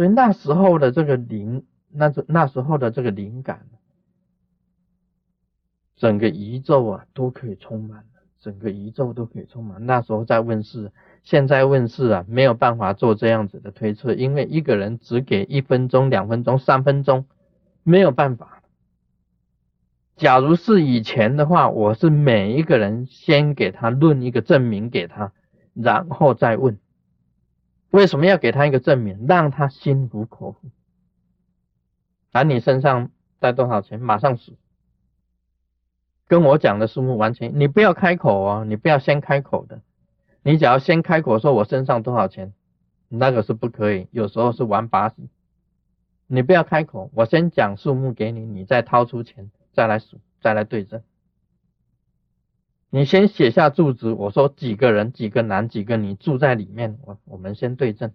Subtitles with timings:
[0.00, 1.62] 所以那时候的这个灵，
[1.92, 3.66] 那那时候的这个灵感，
[5.94, 8.06] 整个宇宙啊都可以充满
[8.40, 9.84] 整个宇宙都可以充满。
[9.84, 10.90] 那时候在问世，
[11.22, 17.26] 现在问世啊没有办法做这样子的推测，因为一个人只给一分钟、两分钟、三分钟，
[17.82, 18.62] 没有办法。
[20.16, 25.34] 假如是以前的话，我是每一个人先给他论一个证明给他，
[25.74, 26.78] 然后再问。
[27.90, 30.70] 为什么要给他一个证明，让他心服口服？
[32.30, 34.56] 把你身上带多少钱，马上数。
[36.28, 39.80] 跟我讲的数目完全，你不要开口哦，你不要先开口的。
[40.42, 42.52] 你只要先开口说我身上多少钱，
[43.08, 45.28] 那个是不可以，有时候是玩把戏。
[46.28, 51.02] 你不要开口，我先讲数目给你，你再掏出钱再来数，再来对证。
[52.92, 58.12] 你先写下住址，我说几个人，几个男，几个女住在里面，我我们先对证。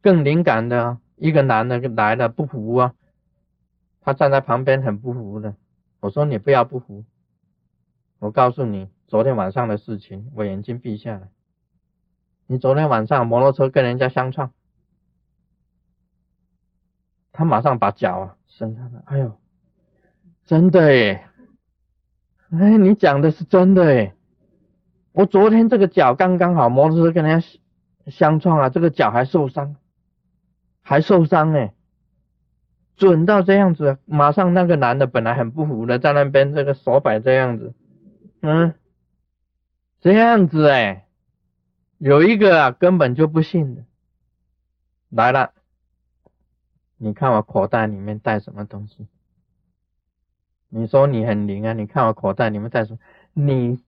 [0.00, 2.94] 更灵感的，一个男的来了不服啊，
[4.00, 5.54] 他站在旁边很不服的。
[6.00, 7.04] 我说你不要不服，
[8.20, 11.28] 我告诉你昨天晚上的事情，我眼睛闭下来。
[12.46, 14.52] 你昨天晚上摩托车跟人家相撞，
[17.32, 19.38] 他马上把脚啊伸开了，哎呦，
[20.46, 21.28] 真的耶。
[22.58, 24.14] 哎，你讲的是真的哎！
[25.12, 27.46] 我昨天这个脚刚刚好，摩托车跟人家
[28.06, 29.76] 相撞啊，这个脚还受伤，
[30.82, 31.74] 还受伤哎，
[32.96, 37.74] 准到这样子，马上那个男的本来很不服的，在那边这个手摆这样子，
[38.42, 38.74] 嗯，
[40.00, 41.08] 这样子哎，
[41.98, 43.84] 有一个啊根本就不信的，
[45.08, 45.52] 来了，
[46.96, 49.08] 你看我口袋里面带什么东西？
[50.68, 51.72] 你说你很灵啊？
[51.72, 52.98] 你看我口袋里面再说，
[53.32, 53.78] 你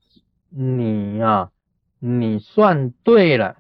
[0.49, 1.51] 你啊，
[1.99, 3.57] 你算对了。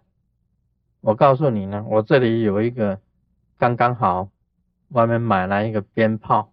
[1.00, 3.00] 我告诉你呢，我这里有一个
[3.56, 4.30] 刚刚好，
[4.88, 6.52] 外面买来一个鞭炮，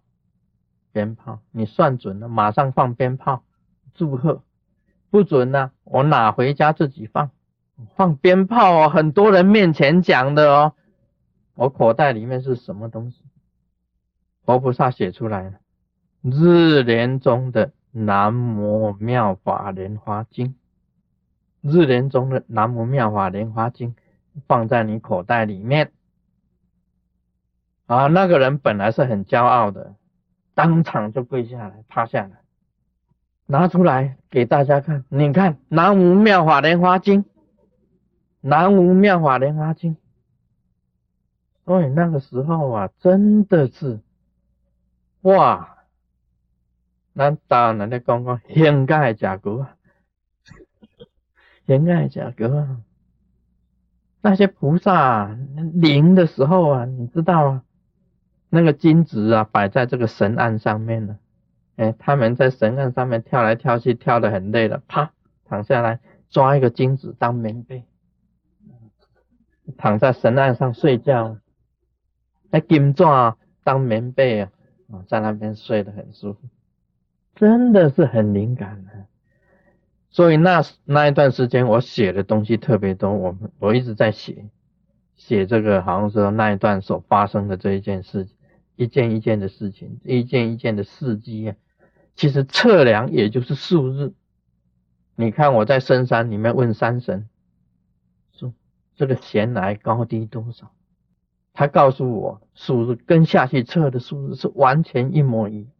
[0.92, 3.42] 鞭炮，你算准了，马上放鞭炮，
[3.94, 4.42] 祝贺。
[5.10, 7.30] 不准呢，我拿回家自己放。
[7.94, 10.72] 放鞭炮哦，很多人面前讲的哦。
[11.54, 13.22] 我口袋里面是什么东西？
[14.44, 15.58] 佛菩萨写出来了。
[16.28, 20.56] 日莲中的南无妙法莲花经，
[21.60, 23.94] 日莲中的南无妙法莲花经
[24.48, 25.92] 放在你口袋里面
[27.86, 28.08] 啊！
[28.08, 29.94] 那个人本来是很骄傲的，
[30.52, 32.40] 当场就跪下来，趴下来，
[33.46, 35.04] 拿出来给大家看。
[35.08, 37.24] 你看南无妙法莲花经，
[38.40, 39.96] 南无妙法莲花经。
[41.64, 44.00] 所以那个时候啊，真的是
[45.20, 45.75] 哇！
[47.16, 49.66] 咱大人咧讲讲，应该系假果，
[51.64, 52.76] 应该系假果。
[54.20, 55.34] 那些菩萨
[55.72, 57.62] 灵的时候啊，你知道啊，
[58.50, 61.16] 那个金子啊，摆在这个神案上面了。
[61.76, 65.12] 哎，他们在神案上面跳来跳去，跳得很累了，啪，
[65.46, 67.84] 躺下来抓一个金子当棉被，
[69.78, 71.38] 躺在神案上睡觉。
[72.50, 73.34] 那金钻
[73.64, 74.50] 当棉被啊，
[75.08, 76.40] 在那边睡得很舒服。
[77.36, 79.06] 真的是很灵感的，
[80.08, 84.46] 所以那那一段时间我写的东西特别多，我我一直在写
[85.16, 88.26] 写这个，好像说那一段所发生的这一件事，
[88.74, 91.56] 一件一件的事情，一件一件的事迹啊。
[92.14, 94.14] 其实测量也就是数日，
[95.14, 97.28] 你看我在深山里面问山神，
[98.32, 98.54] 说
[98.94, 100.72] 这个弦来高低多少，
[101.52, 105.70] 他告诉我数日跟下去测的数日是完全一模一样。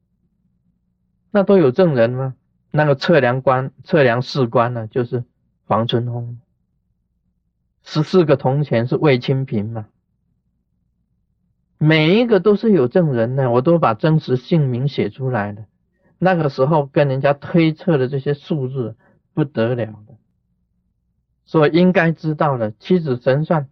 [1.37, 2.35] 那都有证人吗？
[2.71, 4.87] 那个测量官、测量士官呢？
[4.87, 5.23] 就是
[5.67, 6.41] 黄春风。
[7.83, 9.87] 十四个铜钱是魏清平嘛？
[11.77, 15.67] 每一个都是有证人的，我都把真实姓名写出来了。
[16.17, 18.97] 那个时候跟人家推测的这些数字
[19.35, 20.15] 不得了的，
[21.45, 23.69] 所以应该知道的七子神算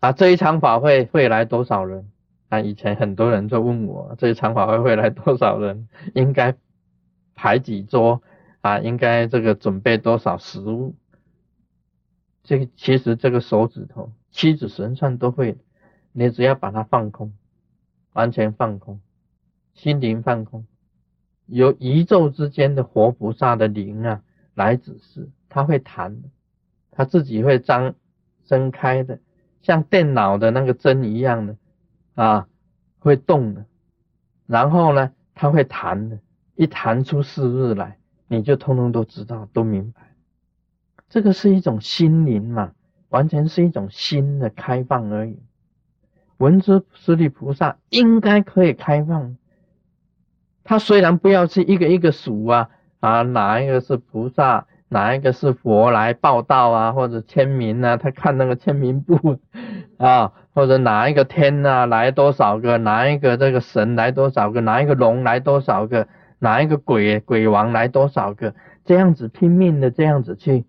[0.00, 2.10] 啊，这一场法会会来多少人？
[2.52, 5.88] 那以前很多人就问我，这场法会会来多少人？
[6.14, 6.54] 应该
[7.34, 8.22] 排几桌
[8.60, 8.78] 啊？
[8.78, 10.94] 应该这个准备多少食物？
[12.42, 15.56] 这其实这个手指头七指神算都会，
[16.12, 17.32] 你只要把它放空，
[18.12, 19.00] 完全放空，
[19.72, 20.66] 心灵放空，
[21.46, 24.20] 由宇宙之间的活菩萨的灵啊
[24.52, 26.28] 来指示，它会弹的，
[26.90, 27.94] 它自己会张
[28.44, 29.20] 睁开的，
[29.62, 31.56] 像电脑的那个针一样的。
[32.14, 32.46] 啊，
[32.98, 33.64] 会动的，
[34.46, 36.18] 然后呢，它会弹的，
[36.54, 37.98] 一弹出四日来，
[38.28, 40.02] 你就通通都知道，都明白。
[41.08, 42.72] 这个是一种心灵嘛，
[43.08, 45.38] 完全是一种心的开放而已。
[46.38, 49.36] 文殊师利菩萨应该可以开放，
[50.64, 52.70] 他虽然不要去一个一个数啊
[53.00, 59.38] 啊，哪一个是菩萨，哪一个是佛来报道啊，或者签名啊，他看那个签名簿
[59.96, 66.08] 啊，或者哪一个天啊来多少个，哪一个这个神来多少个，哪一个龙来多少个，
[66.38, 68.54] 哪一个鬼鬼王来多少个，
[68.84, 70.66] 这样子拼命的这样子去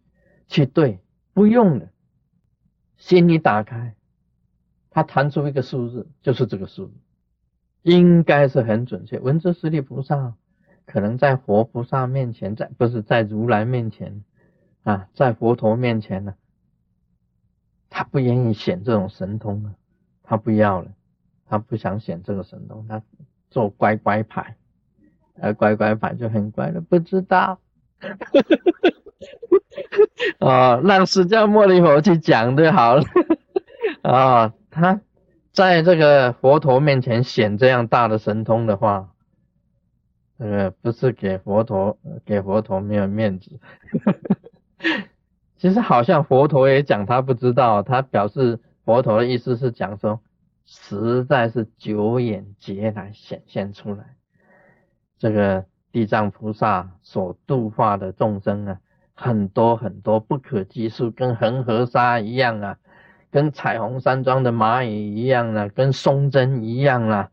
[0.47, 0.99] 去对，
[1.33, 1.89] 不用的，
[2.95, 3.93] 心里打开。
[4.89, 6.93] 他弹出一个数字，就是这个数字，
[7.81, 9.19] 应该是很准确。
[9.19, 10.35] 文殊师利菩萨
[10.85, 14.23] 可能在佛菩萨面前，在不是在如来面前
[14.83, 16.33] 啊，在佛陀面前呢，
[17.89, 19.73] 他不愿意显这种神通啊，
[20.23, 20.89] 他不要了，
[21.47, 23.01] 他不想显这个神通，他
[23.49, 24.55] 做乖乖牌，
[25.41, 27.59] 而乖乖牌就很乖了，不知道，
[30.39, 33.03] 哦，让释迦牟尼佛去讲就好了，
[34.01, 34.53] 啊。
[34.75, 35.01] 他
[35.51, 39.12] 在这个佛陀面前显这样大的神通的话，
[40.37, 43.59] 这个不是给佛陀给佛陀没有面子。
[45.57, 50.19] 其实好像佛陀也讲他不知道，他表示佛陀的意思是讲说，
[50.65, 54.15] 实在是九眼劫来显现出来，
[55.17, 58.79] 这个地藏菩萨所度化的众生啊，
[59.13, 62.77] 很多很多不可计数，跟恒河沙一样啊。
[63.31, 67.31] 跟彩虹山庄的蚂蚁一样了，跟松针一样了，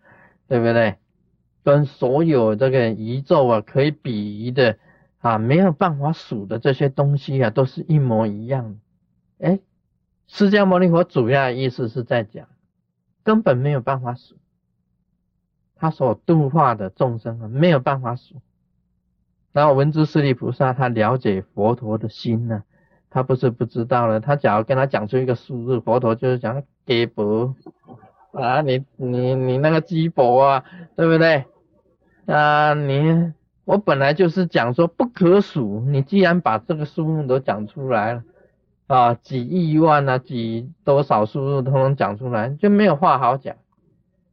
[0.48, 0.96] 对不对？
[1.62, 4.78] 跟所有这个宇宙啊可以比喻的
[5.18, 9.46] 啊，没有办法数的这些东西啊，都是一模一样的。
[9.46, 9.60] 哎，
[10.26, 12.48] 释迦牟尼佛主要的意思是在讲，
[13.22, 14.36] 根本没有办法数，
[15.76, 18.36] 他所度化的众生啊，没有办法数。
[19.52, 22.64] 然后文殊师利菩萨他了解佛陀的心呢。
[23.12, 27.56] 他不是不知道了，他假如跟他讲出一个数字，佛陀就是讲给博
[28.32, 30.64] 啊，你你你那个鸡婆啊，
[30.96, 31.44] 对不对？
[32.26, 33.32] 啊，你
[33.64, 38.24] 我本来就是讲说不可数，你既然把这个数目都讲出来了
[38.86, 43.56] 啊，几亿万啊，几多少数目都能讲出来，就没有话好讲。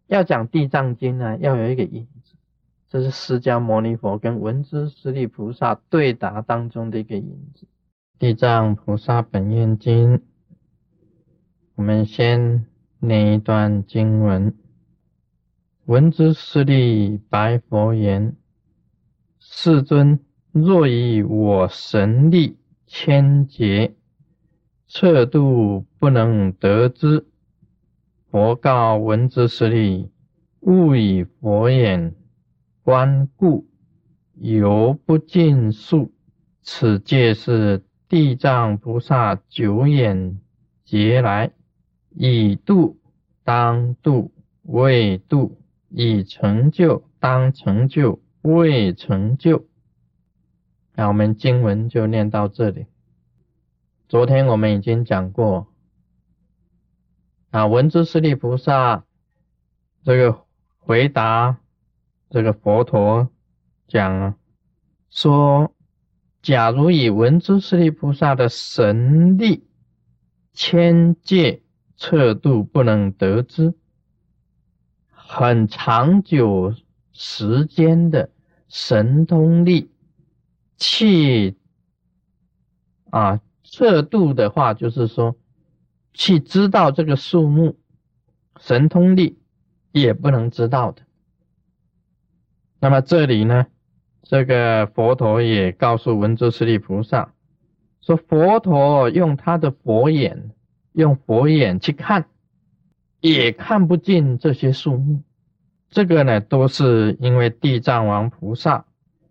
[0.07, 2.35] 要讲地藏经呢，要有一个影子，
[2.89, 7.67] 这是释迦牟尼佛跟文殊师利菩萨对答当中的一个影子。
[8.17, 10.21] 地藏菩萨本愿经，
[11.75, 12.65] 我们先
[12.99, 14.55] 念一段经文。
[15.85, 18.35] 闻之势利白佛言
[19.39, 20.19] ：“世尊，
[20.51, 23.95] 若以我神力千劫，
[24.87, 27.25] 测度不能得之。”
[28.29, 30.11] 佛告闻之势利
[30.61, 32.15] ：“勿以佛眼
[32.83, 33.67] 观故，
[34.35, 36.11] 犹不尽数。
[36.61, 40.39] 此界是。”地藏菩萨九眼
[40.85, 41.51] 劫来，
[42.19, 42.97] 以度
[43.43, 44.31] 当度
[44.63, 49.65] 未度，以成就当成就未成就。
[50.95, 52.87] 那我们经文就念到这里。
[54.09, 55.67] 昨天我们已经讲过，
[57.51, 59.05] 啊，文殊师利菩萨
[60.03, 60.45] 这个
[60.79, 61.59] 回答
[62.31, 63.29] 这个佛陀
[63.87, 64.35] 讲
[65.09, 65.71] 说。
[66.39, 69.67] 假如以文殊师利菩萨的神力，
[70.53, 71.61] 千界
[71.97, 73.73] 测度不能得知，
[75.09, 76.73] 很长久
[77.11, 78.29] 时间的
[78.69, 79.91] 神通力
[80.77, 81.57] 去
[83.09, 85.35] 啊测度的话，就是说
[86.13, 87.77] 去知道这个数目，
[88.59, 89.39] 神通力
[89.91, 91.01] 也不能知道的。
[92.79, 93.67] 那么这里呢？
[94.21, 97.33] 这个佛陀也告诉文殊师利菩萨
[98.01, 100.51] 说：“佛陀用他的佛眼，
[100.97, 102.25] 用佛眼去看，
[103.21, 105.21] 也看不尽这些树木。
[105.89, 108.85] 这个呢，都是因为地藏王菩萨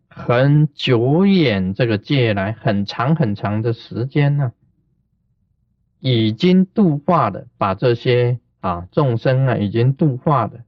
[0.08, 4.52] 很久远这个界来很长很长的时间呢，
[6.00, 10.62] 已经度化的，把这些啊众生啊已经度化的，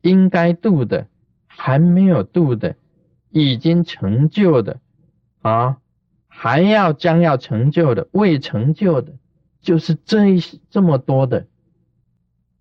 [0.00, 1.06] 应该度的，
[1.46, 2.74] 还没有度的。”
[3.32, 4.80] 已经成就的
[5.40, 5.78] 啊，
[6.26, 9.12] 还要将要成就的，未成就的，
[9.60, 11.46] 就是这一这么多的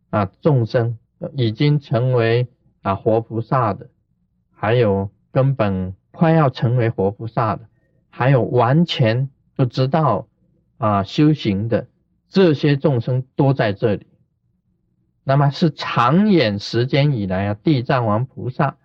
[0.10, 0.98] 啊众生，
[1.34, 2.48] 已经成为
[2.82, 3.90] 啊活菩萨的，
[4.52, 7.68] 还有根本快要成为活菩萨的，
[8.10, 10.28] 还有完全不知道
[10.78, 11.88] 啊修行的
[12.28, 14.08] 这些众生都在这里。
[15.24, 18.78] 那么是长远时间以来啊，地藏王菩萨。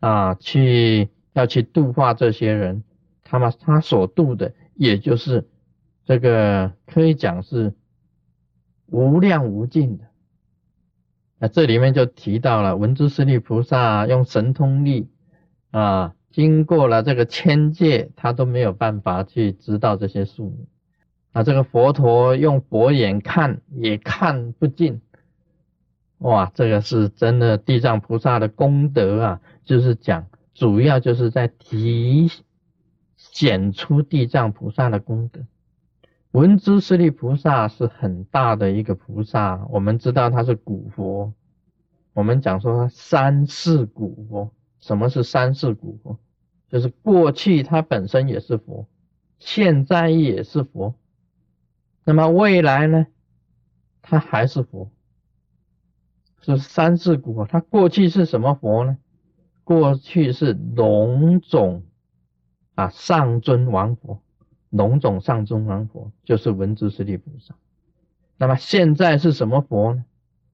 [0.00, 2.82] 啊，去要去度化这些人，
[3.22, 5.48] 他们他所度的，也就是
[6.04, 7.74] 这个可以讲是
[8.86, 10.04] 无量无尽的。
[11.38, 15.08] 那这里面就提到了文殊师利菩萨用神通力
[15.70, 20.68] 啊，经过了这个千界，他都没有办法去知道这些数目。
[21.32, 25.00] 啊，这个佛陀用佛眼看也看不尽。
[26.18, 29.40] 哇，这个是真的地藏菩萨的功德啊！
[29.64, 32.30] 就是讲，主要就是在提
[33.16, 35.40] 显出地藏菩萨的功德。
[36.32, 41.34] 文殊师利菩萨是很大的一个菩萨，我们知道他是古佛。
[42.14, 46.18] 我们讲说三世古佛，什么是三世古佛？
[46.70, 48.88] 就是过去他本身也是佛，
[49.38, 50.94] 现在也是佛，
[52.04, 53.06] 那么未来呢，
[54.00, 54.90] 他还是佛。
[56.40, 58.96] 是三世古佛，他过去是什么佛呢？
[59.64, 61.84] 过去是龙种
[62.74, 64.22] 啊上尊王佛。
[64.72, 67.54] 龙种上中王佛就是文殊师利菩萨，
[68.38, 70.06] 那么现在是什么佛呢？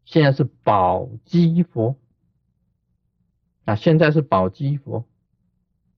[0.04, 1.94] 现在是宝积佛
[3.64, 5.04] 啊，现在是宝积佛，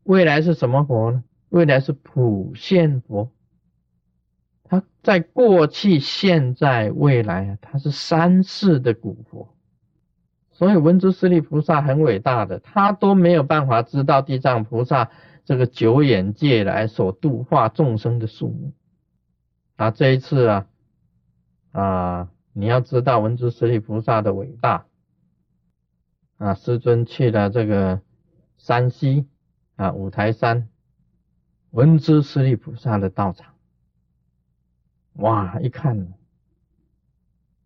[0.02, 1.24] 未来是什么佛呢？
[1.48, 3.30] 未来是普现佛。
[4.64, 9.48] 他在过去、现在、未来啊，他是三世的古佛，
[10.52, 15.10] 所以文殊师利菩萨很伟大的，他都没有办法知道地藏菩萨。
[15.50, 18.72] 这个九眼界来所度化众生的数目。
[19.74, 20.68] 啊，这一次啊
[21.72, 24.86] 啊，你要知道文殊师利菩萨的伟大。
[26.36, 28.00] 啊，师尊去了这个
[28.58, 29.26] 山西
[29.74, 30.68] 啊五台山
[31.70, 33.56] 文殊师利菩萨的道场，
[35.14, 36.14] 哇，一看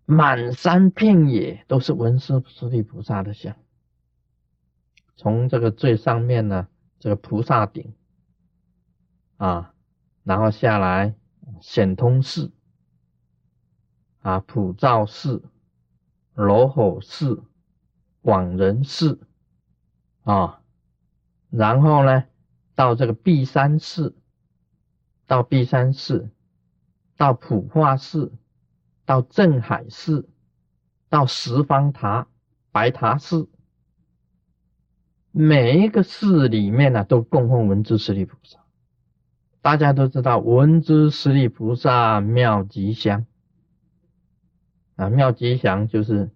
[0.06, 3.54] 满山遍野都是文殊师利菩萨的像，
[5.16, 6.66] 从这个最上面呢。
[7.04, 7.94] 这个菩萨顶
[9.36, 9.74] 啊，
[10.22, 11.14] 然后下来
[11.60, 12.50] 显通寺
[14.22, 15.44] 啊，普照寺、
[16.32, 17.44] 罗吼寺、
[18.22, 19.20] 广仁寺
[20.22, 20.62] 啊，
[21.50, 22.24] 然后呢
[22.74, 24.16] 到这个碧山寺，
[25.26, 26.30] 到碧山寺，
[27.18, 28.32] 到普化寺，
[29.04, 30.26] 到镇海寺，
[31.10, 32.28] 到十方塔、
[32.72, 33.50] 白塔寺。
[35.36, 38.60] 每一个寺里面呢，都供奉文殊师利菩萨。
[39.62, 43.26] 大家都知道文殊师利菩萨妙吉祥
[44.94, 46.30] 啊，妙吉祥就是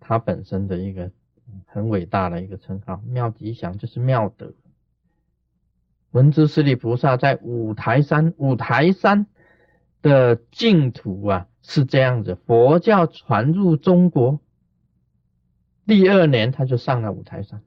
[0.00, 1.12] 他本身的一个
[1.66, 3.00] 很伟大的一个称号。
[3.06, 4.54] 妙吉祥就是妙德。
[6.10, 9.28] 文殊师利菩萨在五台山，五台山
[10.02, 12.34] 的净土啊是这样子。
[12.34, 14.40] 佛教传入中国
[15.86, 17.62] 第二年，他就上了五台山。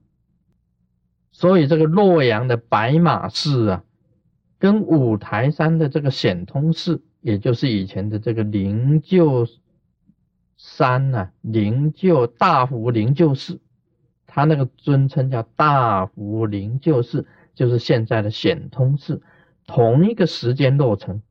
[1.33, 3.83] 所以这个洛阳的白马寺啊，
[4.59, 9.49] 跟五台山的这个显通寺，也就是以前的这个灵鹫
[10.55, 13.59] 山呐，灵鹫大福灵鹫寺，
[14.27, 17.25] 它那个尊称叫大福灵鹫寺，
[17.55, 19.21] 就是现在的显通寺，
[19.65, 21.21] 同一个时间落成。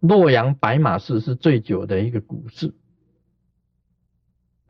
[0.00, 2.74] 洛阳白马寺是最久的一个古寺。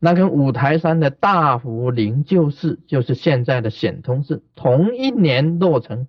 [0.01, 6.07] 那跟五台山的大福灵鹫寺，就是现在的显通寺，同一年落成，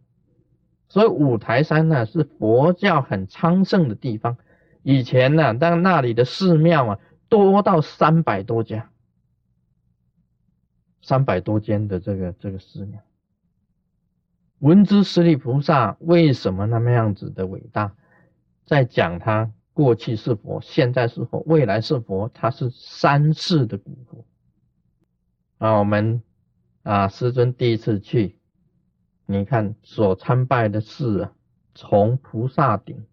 [0.89, 4.37] 所以五台山呢是佛教很昌盛的地方。
[4.85, 8.91] 以前呢，但那里的寺庙啊多到三百多家，
[11.03, 13.01] 三百多间的这个这个寺庙。
[14.61, 17.95] 文殊师利菩萨为什么那么样子的伟大？
[18.65, 19.51] 在讲他。
[19.81, 24.27] 过去是佛，现在是佛，未来是佛，他是三世的古佛。
[25.57, 26.23] 啊，我们
[26.83, 28.39] 啊，师尊第一次去，
[29.25, 31.33] 你看所参拜的寺啊，
[31.75, 33.07] 从菩萨顶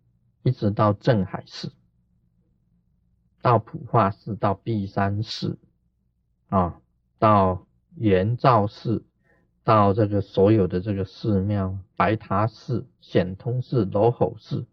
[0.44, 1.72] 一直到镇海寺，
[3.42, 5.58] 到普化寺，到碧山寺，
[6.50, 6.82] 啊，
[7.18, 9.06] 到圆照寺，
[9.64, 14.66] 到这个所有的这个寺庙，白塔寺、显通寺、罗吼寺。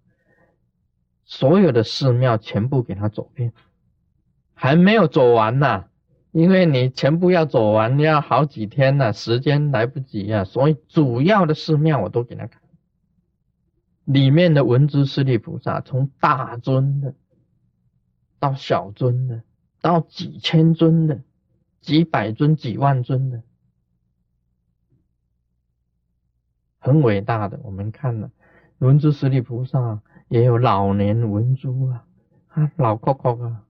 [1.26, 3.52] 所有的寺庙全部给他走遍，
[4.52, 5.86] 还没有走完呢，
[6.32, 12.60] 因为你全部要走完要好几天呢，时间来不及啊，所以主要的寺庙我都给他看。
[14.04, 17.14] 里面的文殊师利菩萨，从大尊的
[18.38, 19.42] 到小尊的，
[19.80, 21.22] 到几千尊的，
[21.80, 23.42] 几百尊、几万尊的，
[26.78, 27.58] 很伟大的。
[27.62, 28.30] 我们看了
[28.76, 30.02] 文殊师利菩萨。
[30.34, 32.04] 也有老年文殊啊，
[32.48, 33.64] 啊老阔阔啊，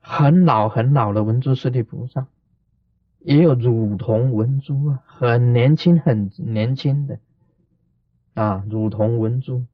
[0.00, 2.26] 很老很老的文殊师利菩萨，
[3.20, 7.20] 也有乳童文殊啊，很年轻很年轻的
[8.32, 9.66] 啊乳童文殊，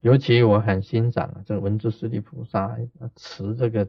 [0.00, 2.76] 尤其我很欣赏啊，这个文殊师利菩萨
[3.14, 3.88] 持这个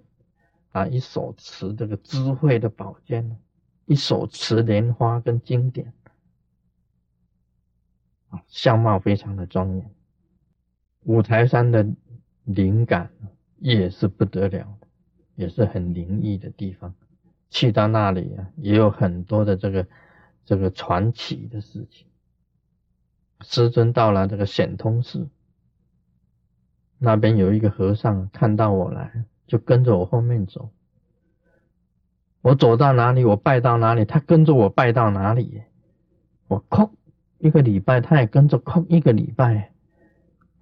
[0.72, 3.40] 啊，一手持这个智慧的宝剑，
[3.88, 5.92] 一手持莲花跟经典，
[8.30, 9.95] 啊，相貌非常的庄严。
[11.06, 11.88] 五台山的
[12.44, 13.10] 灵感
[13.58, 14.78] 也是不得了，
[15.36, 16.94] 也是很灵异的地方。
[17.50, 19.88] 去到那里啊，也有很多的这个
[20.44, 22.08] 这个传奇的事情。
[23.42, 25.30] 师尊到了这个显通寺，
[26.98, 30.72] 那边有一个和尚看到我来，就跟着我后面走。
[32.42, 35.62] 我走到哪里，我拜到哪里，他跟着我拜到哪里。
[36.48, 36.92] 我哭
[37.38, 39.75] 一个礼拜，他也跟着哭一个礼拜。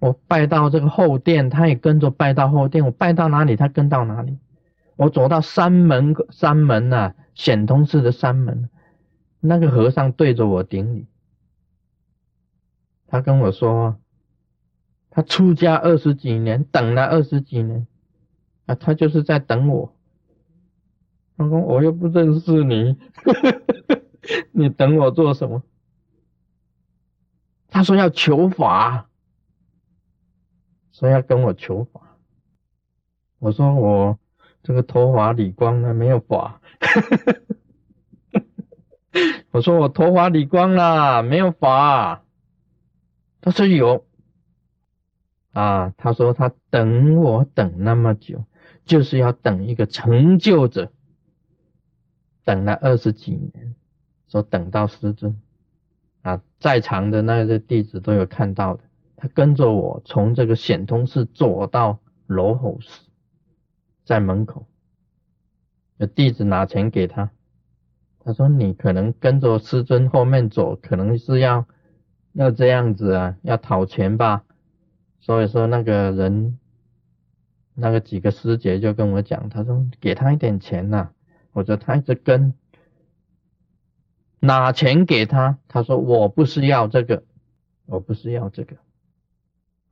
[0.04, 2.84] 我拜到这个后殿，他也跟着拜到后殿。
[2.84, 4.36] 我拜到哪里，他跟到哪里。
[4.96, 8.68] 我走到山门，山门呐，显通寺的山门，
[9.40, 11.06] 那个和尚对着我顶礼。
[13.06, 13.96] 他跟我说，
[15.08, 17.86] 他出家二十几年，等了二十几年，
[18.66, 19.96] 啊，他就是在等我。
[21.38, 22.98] 他说我又不认识你，
[24.52, 25.62] 你等我做什么？
[27.70, 29.08] 他说要求法，
[30.94, 32.16] 说要跟我求法。
[33.40, 34.18] 我说我
[34.62, 36.60] 这个头发理光了，没有法。
[39.50, 42.22] 我说我头发理光了，没有法。
[43.40, 44.06] 他说有
[45.52, 48.44] 啊，他说他等我等那么久，
[48.84, 50.92] 就是要等一个成就者，
[52.44, 53.74] 等了二十几年，
[54.28, 55.40] 说等到师尊
[56.22, 58.83] 啊，在场的那些弟子都有看到的，
[59.24, 63.06] 他跟着我从这个显通寺走到罗侯寺，
[64.04, 64.66] 在门口，
[65.96, 67.30] 有弟子拿钱给他，
[68.20, 71.66] 他说你可能跟着师尊后面走，可能是要。
[72.32, 74.44] 要这样子啊，要讨钱吧，
[75.20, 76.58] 所以说那个人，
[77.74, 81.10] 那个几个师姐就跟我讲，他说给他一点钱呐，
[81.52, 82.54] 或者他一直跟，
[84.40, 87.22] 拿钱给他，他说我不是要这个，
[87.86, 88.78] 我不是要这个，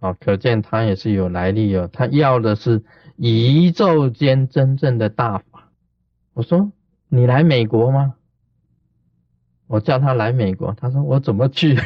[0.03, 2.83] 啊，可见他也是有来历哦，他要的是
[3.17, 5.71] 宇宙间真正的大法。
[6.35, 6.73] 我说
[7.09, 8.17] 你来美国吗？
[9.69, 11.77] 我叫他来美国，他说我怎么去？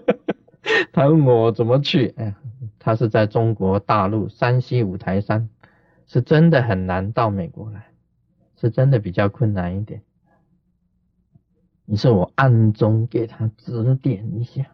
[0.92, 2.12] 他问我怎么去？
[2.18, 2.34] 哎，
[2.78, 5.48] 他是在中国大陆山西五台山，
[6.06, 7.86] 是真的很难到美国来，
[8.60, 10.02] 是真的比较困难一点。
[11.86, 14.66] 你是我暗中给他指点一下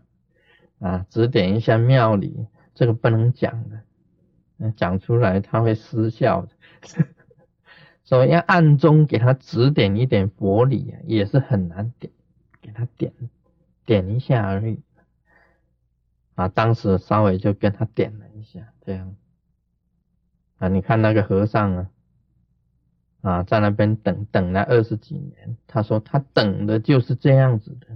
[0.81, 6.49] 啊，指点一下庙里，这个不能讲的，讲出来他会失效的。
[8.05, 12.13] 所以要暗中给他指点一点佛理啊，也是很难点。
[12.61, 13.13] 给他点
[13.85, 14.81] 点一下而已
[16.35, 16.49] 啊！
[16.49, 19.15] 当时稍微就跟他点了一下，这样
[20.57, 21.91] 啊，你看那个和尚啊，
[23.21, 27.89] 啊，在那边等等了二十几年，他说他等的就是这样子的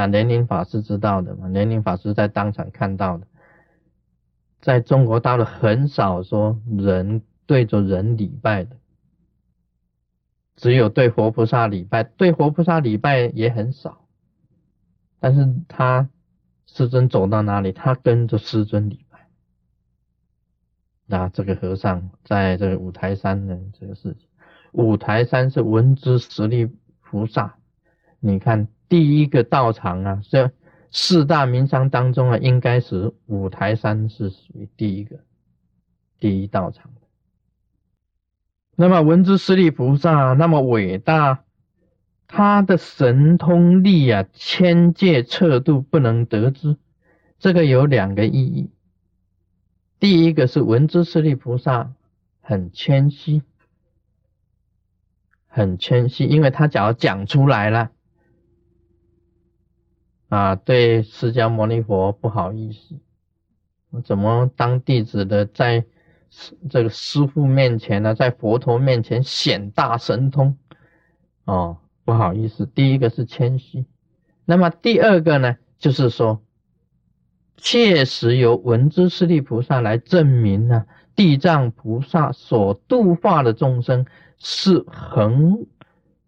[0.00, 0.06] 啊。
[0.06, 1.48] 莲林法师知道的嘛？
[1.48, 3.26] 莲林法师在当场看到的，
[4.64, 8.78] 在中国大陆很少说人对着人礼拜的。
[10.56, 14.06] 只有对活菩萨礼拜，对活菩萨礼拜也很少。
[15.20, 16.08] 但是他
[16.66, 19.26] 师尊走到哪里，他跟着师尊礼拜。
[21.04, 24.26] 那这个和尚在这个五台山的这个事情，
[24.72, 26.70] 五台山是文殊实力
[27.02, 27.56] 菩萨。
[28.18, 30.50] 你看第一个道场啊，是
[30.96, 35.18] 四大名山当中啊，应该是五台山是属于第一个
[36.20, 36.90] 第一道场。
[38.76, 41.44] 那么文殊师利菩萨那么伟大，
[42.28, 46.76] 他的神通力啊，千界测度不能得知。
[47.40, 48.70] 这个有两个意义。
[49.98, 51.92] 第一个是文殊师利菩萨
[52.40, 53.42] 很谦虚，
[55.48, 57.90] 很谦虚，因为他只要讲出来了，
[60.34, 62.96] 啊，对释迦牟尼佛不好意思，
[64.02, 65.84] 怎么当弟子的在。
[66.68, 70.58] 这个师傅面前呢，在佛陀面前显大神通，
[71.44, 73.84] 哦，不好意思，第一个是谦虚，
[74.44, 76.42] 那么第二个呢，就是说，
[77.56, 84.04] 确实由文殊师利菩萨来证明呢，地藏菩萨所度化的众生
[84.36, 85.68] 是恒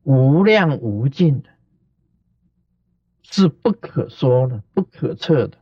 [0.04, 1.48] 无量无尽的，
[3.30, 5.58] 是不可说的、不可测的。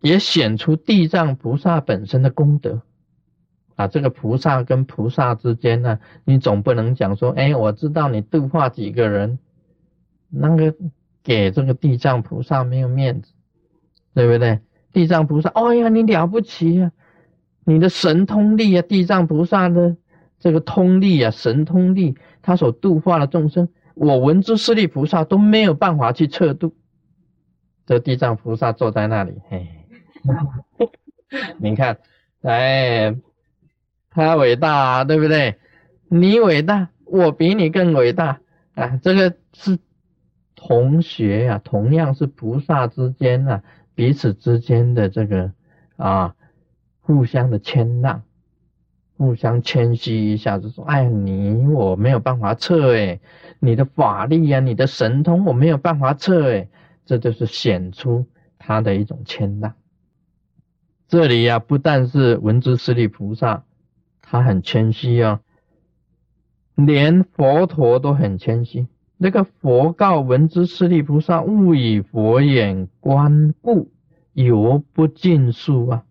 [0.00, 2.80] 也显出地藏菩萨本身的功德
[3.76, 3.86] 啊！
[3.86, 9.38] 这个菩萨跟菩萨之间呢，你总不能讲说，哎，我知道你度化几个人，
[10.30, 10.74] 那个
[11.22, 13.32] 给这个地藏菩萨没有面子，
[14.14, 14.60] 对不对？
[14.92, 16.92] 地藏菩萨，哎呀，你了不起啊！
[17.64, 19.96] 你的神通力啊，地藏菩萨的
[20.38, 26.74] 这个通力啊，神通力，他所度化的众生，我文殊师利菩萨都没有办法去测度。
[27.86, 29.68] 这地藏菩萨坐在那里，嘿，
[31.58, 31.98] 你看，
[32.42, 33.14] 哎，
[34.10, 35.58] 他伟大，对不对？
[36.08, 38.40] 你伟大，我比你更伟大
[38.74, 38.98] 啊！
[39.02, 39.78] 这个是
[40.54, 43.62] 同学呀，同样是菩萨之间啊，
[43.94, 45.52] 彼此之间的这个
[45.96, 46.34] 啊。
[47.02, 48.22] 互相的谦让，
[49.20, 53.20] 互相谦虚一下，就说：“哎，你我没有办法测哎，
[53.58, 56.68] 你的法力呀，你的神通我没有办法测哎，
[57.04, 58.24] 这就是显出
[58.58, 59.74] 他的一种谦让。
[61.06, 63.64] 这里呀，不但是文殊师利菩萨，
[64.22, 65.42] 他很谦虚啊，
[66.74, 68.86] 连佛陀都很谦虚。
[69.18, 73.92] 那个佛告文殊师利菩萨：勿以佛眼观故，
[74.32, 76.04] 犹不尽数啊。”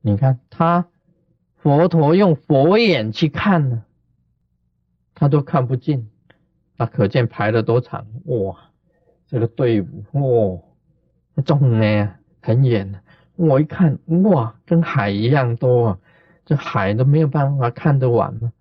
[0.00, 0.86] 你看他，
[1.62, 3.84] 佛陀用佛眼去看呢，
[5.14, 6.10] 他都看不进，
[6.76, 8.56] 那可见排的多长哇！
[9.28, 10.02] 这个队伍
[11.36, 13.00] 哇，重呢，很远，
[13.36, 15.98] 我一看哇，跟海一样多，啊，
[16.44, 18.52] 这海都没有办法看得完呢。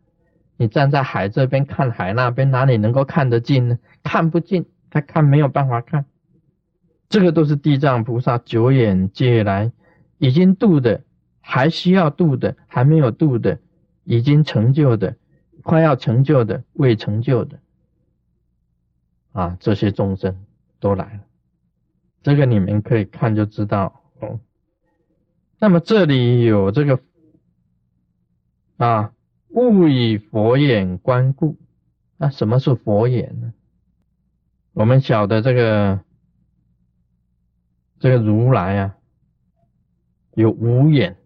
[0.58, 3.80] 你站在海这边看海那边，哪里能够看得进呢？
[4.04, 6.06] 看不进，他看没有办法看。
[7.10, 9.72] 这个都是地藏菩萨九眼借来
[10.20, 11.02] 已经度的。
[11.42, 13.60] 还需要度的，还没有度的，
[14.04, 15.18] 已经成就的，
[15.64, 17.60] 快要成就的，未成就的，
[19.34, 20.46] 啊，这些众生
[20.80, 21.22] 都来了。
[22.24, 24.40] 这个你们可以看就知道哦。
[25.60, 27.00] 那么这里有这个
[28.78, 29.14] 啊，
[29.50, 31.58] 勿以佛眼观故。
[32.18, 33.54] 那什么是佛眼呢？
[34.74, 36.02] 我们晓得这个
[38.00, 38.96] 这个如来啊，
[40.36, 41.18] 有五眼。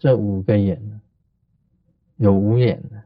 [0.00, 1.00] 这五个眼，
[2.16, 3.02] 有五眼的。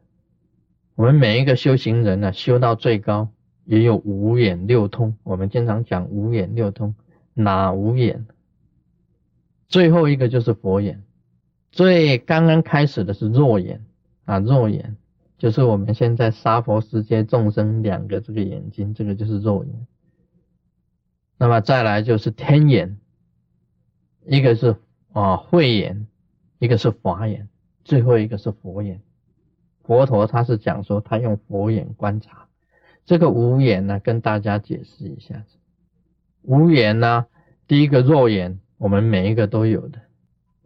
[0.95, 3.31] 我们每一个修行人呢，修到最高
[3.65, 5.17] 也有五眼六通。
[5.25, 6.95] 我们经常讲五眼六通，
[7.35, 8.25] 哪五眼？
[9.67, 11.03] 最后一个就是佛眼。
[11.73, 13.85] 最刚刚开始的是肉眼
[14.25, 14.97] 啊，肉眼
[15.37, 19.87] 就是我们现在杀佛世界众生两个这个眼睛，这个就是肉眼。
[21.39, 22.97] 那么再来就是天眼，
[24.25, 24.77] 一个是
[25.13, 26.07] 啊慧眼。
[26.59, 27.49] 一个是法眼，
[27.85, 29.01] 最后一个是佛眼。
[29.83, 32.49] 佛陀他是讲说，他用佛眼观察
[33.05, 35.57] 这个五眼呢，跟大家解释一下子。
[36.43, 37.27] 五眼呢，
[37.67, 40.01] 第一个肉眼，我们每一个都有的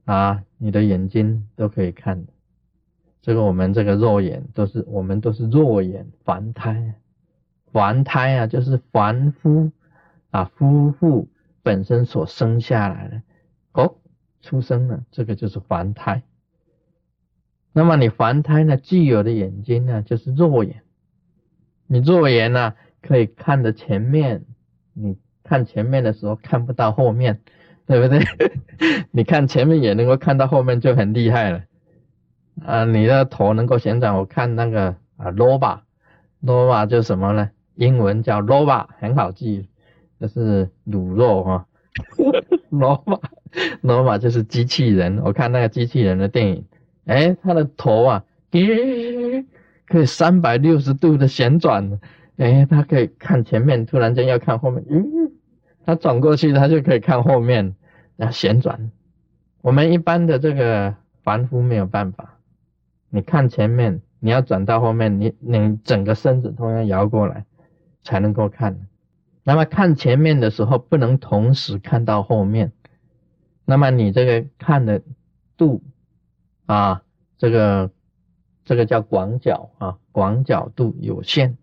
[0.04, 2.32] 啊，你的眼睛都可以看的。
[3.20, 6.94] 这个我们这个肉眼都是我们都是肉眼凡胎，
[7.72, 9.72] 凡胎啊，就是凡夫
[10.30, 11.28] 啊，夫妇
[11.62, 13.22] 本身所生下来的
[13.72, 13.96] 哦。
[14.40, 16.22] 出生了，这个就是凡胎。
[17.72, 20.82] 那么你凡胎呢，具有的眼睛呢，就是肉眼。
[21.86, 24.44] 你肉眼呢，可以看的前面，
[24.94, 27.40] 你看前面的时候看不到后面，
[27.86, 28.20] 对不对？
[29.12, 31.62] 你看前面也能够看到后面，就很厉害了。
[32.64, 37.50] 啊，你的头能够旋转，我看那个啊，loba，loba 就什么呢？
[37.76, 39.68] 英文叫 loba，很好记，
[40.18, 41.66] 就是卤肉哈，
[42.72, 43.20] loba。
[43.82, 46.64] 罗马就是机器人，我看那个机器人的电影，
[47.06, 49.44] 哎，他的头啊，咦
[49.86, 51.98] 可以三百六十度的旋转，
[52.36, 55.32] 哎，他可以看前面，突然间要看后面，嗯，
[55.84, 57.74] 他转过去，他就可以看后面，
[58.16, 58.90] 然后旋转。
[59.60, 62.38] 我们一般的这个凡夫没有办法，
[63.10, 67.44] 你看前面，你要转到后面，你你整个身子都要摇过来
[68.02, 68.78] 才能够看。
[69.42, 72.72] 那么看前面的时候，不能同时看到后面。
[73.70, 75.02] 那么你这个看的
[75.58, 75.82] 度
[76.64, 77.02] 啊，
[77.36, 77.90] 这个
[78.64, 81.54] 这个叫广角啊，广角度有限，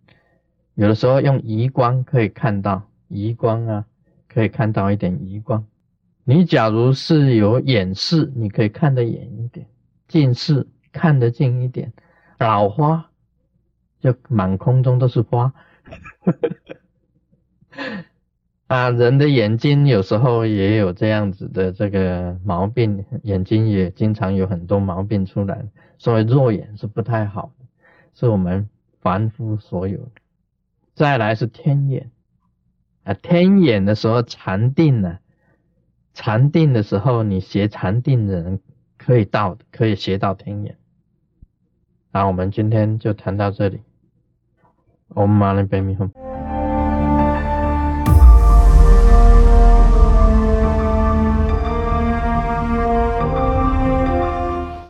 [0.75, 3.85] 有的时候用移光可以看到移光啊，
[4.29, 5.65] 可以看到一点移光。
[6.23, 9.65] 你假如是有远视，你可以看得远一点；
[10.07, 11.91] 近视看得近一点。
[12.37, 13.09] 老花
[13.99, 15.51] 就满空中都是花。
[18.67, 25.63] 啊，人的眼睛有时候也有这样子的这个毛病，眼睛也经常有很多毛病出来，
[25.99, 27.65] 所以弱眼是不太好的，
[28.15, 28.67] 是我们
[29.01, 30.12] 凡夫所有的。
[30.95, 32.10] 再来是天眼，
[33.04, 35.19] 啊，天眼的时候禅定呢，
[36.15, 38.60] 禅定的时候你学禅定的人
[38.97, 40.75] 可以到，可以学到天眼。
[42.12, 43.82] 那我们今天就谈到这里，
[45.10, 46.10] 我们马上拜弥佛。